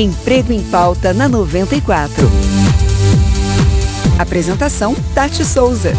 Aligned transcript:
Emprego 0.00 0.50
em 0.50 0.62
Pauta 0.62 1.12
na 1.12 1.28
94. 1.28 2.26
Apresentação: 4.18 4.96
Tati 5.14 5.44
Souza. 5.44 5.92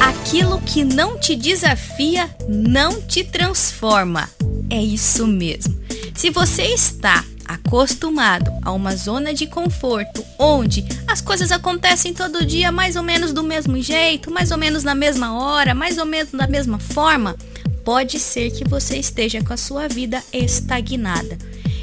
Aquilo 0.00 0.60
que 0.62 0.82
não 0.82 1.16
te 1.16 1.36
desafia 1.36 2.28
não 2.48 3.00
te 3.00 3.22
transforma. 3.22 4.28
É 4.68 4.82
isso 4.82 5.28
mesmo. 5.28 5.80
Se 6.12 6.28
você 6.28 6.62
está 6.64 7.24
acostumado 7.46 8.50
a 8.62 8.72
uma 8.72 8.96
zona 8.96 9.32
de 9.32 9.46
conforto 9.46 10.24
onde 10.40 10.84
as 11.06 11.20
coisas 11.20 11.52
acontecem 11.52 12.12
todo 12.12 12.44
dia 12.44 12.72
mais 12.72 12.96
ou 12.96 13.04
menos 13.04 13.32
do 13.32 13.44
mesmo 13.44 13.80
jeito, 13.80 14.28
mais 14.28 14.50
ou 14.50 14.58
menos 14.58 14.82
na 14.82 14.94
mesma 14.94 15.40
hora, 15.40 15.72
mais 15.72 15.98
ou 15.98 16.04
menos 16.04 16.32
da 16.32 16.48
mesma 16.48 16.80
forma, 16.80 17.36
pode 17.84 18.18
ser 18.18 18.50
que 18.50 18.68
você 18.68 18.96
esteja 18.96 19.40
com 19.40 19.52
a 19.52 19.56
sua 19.56 19.86
vida 19.86 20.20
estagnada. 20.32 21.38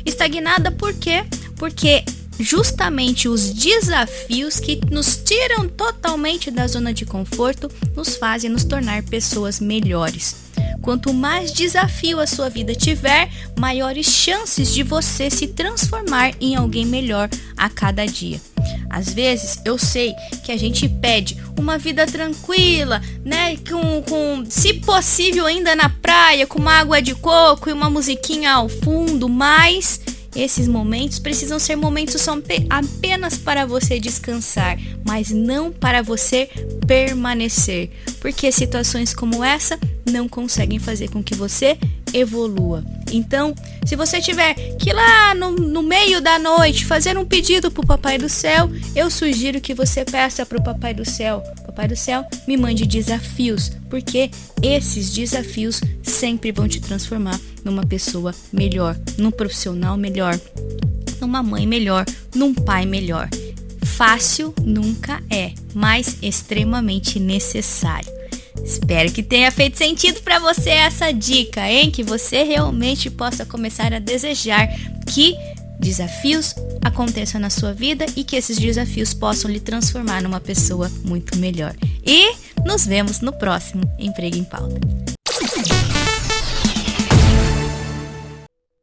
Estagnada 0.05 0.71
por 0.71 0.93
quê? 0.93 1.25
Porque 1.57 2.03
justamente 2.39 3.27
os 3.27 3.53
desafios 3.53 4.59
que 4.59 4.79
nos 4.89 5.17
tiram 5.17 5.67
totalmente 5.67 6.49
da 6.49 6.65
zona 6.67 6.93
de 6.93 7.05
conforto 7.05 7.69
nos 7.95 8.15
fazem 8.15 8.49
nos 8.49 8.63
tornar 8.63 9.03
pessoas 9.03 9.59
melhores. 9.59 10.49
Quanto 10.81 11.13
mais 11.13 11.51
desafio 11.51 12.19
a 12.19 12.25
sua 12.25 12.49
vida 12.49 12.73
tiver, 12.73 13.29
maiores 13.57 14.07
chances 14.07 14.73
de 14.73 14.81
você 14.81 15.29
se 15.29 15.47
transformar 15.47 16.33
em 16.39 16.55
alguém 16.55 16.85
melhor 16.85 17.29
a 17.57 17.69
cada 17.69 18.05
dia. 18.05 18.39
Às 18.89 19.13
vezes 19.13 19.59
eu 19.65 19.77
sei 19.77 20.13
que 20.43 20.51
a 20.51 20.57
gente 20.57 20.87
pede 20.87 21.37
uma 21.59 21.77
vida 21.77 22.05
tranquila, 22.05 23.01
né? 23.23 23.57
Com, 23.57 24.01
com, 24.03 24.43
se 24.47 24.75
possível, 24.75 25.45
ainda 25.45 25.75
na 25.75 25.89
praia, 25.89 26.47
com 26.47 26.59
uma 26.59 26.73
água 26.73 27.01
de 27.01 27.15
coco 27.15 27.69
e 27.69 27.73
uma 27.73 27.89
musiquinha 27.89 28.51
ao 28.53 28.69
fundo, 28.69 29.27
mas 29.27 29.99
esses 30.35 30.67
momentos 30.67 31.19
precisam 31.19 31.57
ser 31.59 31.75
momentos 31.75 32.25
apenas 32.69 33.37
para 33.37 33.65
você 33.65 33.99
descansar, 33.99 34.77
mas 35.05 35.31
não 35.31 35.71
para 35.71 36.01
você 36.01 36.49
permanecer, 36.87 37.89
porque 38.19 38.51
situações 38.51 39.13
como 39.13 39.43
essa 39.43 39.79
não 40.09 40.29
conseguem 40.29 40.79
fazer 40.79 41.09
com 41.09 41.23
que 41.23 41.35
você 41.35 41.77
evolua. 42.13 42.83
Então, 43.11 43.53
se 43.85 43.95
você 43.95 44.21
tiver 44.21 44.53
que 44.77 44.89
ir 44.89 44.93
lá 44.93 45.33
no, 45.33 45.51
no 45.51 45.81
meio 45.81 46.21
da 46.21 46.37
noite 46.37 46.85
fazer 46.85 47.17
um 47.17 47.25
pedido 47.25 47.71
para 47.71 47.83
o 47.83 47.87
Papai 47.87 48.17
do 48.17 48.29
Céu, 48.29 48.69
eu 48.95 49.09
sugiro 49.09 49.61
que 49.61 49.73
você 49.73 50.05
peça 50.05 50.45
para 50.45 50.57
o 50.57 50.63
Papai 50.63 50.93
do 50.93 51.09
Céu: 51.09 51.43
Papai 51.65 51.87
do 51.87 51.95
Céu, 51.95 52.25
me 52.47 52.57
mande 52.57 52.85
desafios, 52.85 53.71
porque 53.89 54.29
esses 54.61 55.11
desafios 55.11 55.81
sempre 56.03 56.51
vão 56.51 56.67
te 56.67 56.79
transformar 56.79 57.39
numa 57.63 57.85
pessoa 57.85 58.33
melhor, 58.51 58.97
num 59.17 59.31
profissional 59.31 59.97
melhor, 59.97 60.39
numa 61.19 61.43
mãe 61.43 61.65
melhor, 61.65 62.05
num 62.35 62.53
pai 62.53 62.85
melhor. 62.85 63.29
Fácil 63.83 64.53
nunca 64.63 65.21
é, 65.29 65.51
mas 65.73 66.17
extremamente 66.21 67.19
necessário. 67.19 68.18
Espero 68.63 69.11
que 69.11 69.23
tenha 69.23 69.51
feito 69.51 69.77
sentido 69.77 70.21
para 70.21 70.39
você 70.39 70.69
essa 70.69 71.11
dica, 71.11 71.69
hein? 71.69 71.91
Que 71.91 72.03
você 72.03 72.43
realmente 72.43 73.09
possa 73.09 73.45
começar 73.45 73.93
a 73.93 73.99
desejar 73.99 74.67
que 75.07 75.35
desafios 75.79 76.53
aconteçam 76.81 77.39
na 77.39 77.49
sua 77.49 77.73
vida 77.73 78.05
e 78.15 78.23
que 78.23 78.35
esses 78.35 78.57
desafios 78.57 79.13
possam 79.13 79.49
lhe 79.49 79.59
transformar 79.59 80.21
numa 80.21 80.39
pessoa 80.39 80.91
muito 81.03 81.37
melhor. 81.37 81.73
E 82.05 82.33
nos 82.65 82.85
vemos 82.85 83.21
no 83.21 83.31
próximo 83.31 83.83
Emprego 83.97 84.37
em 84.37 84.43
Pauta. 84.43 84.79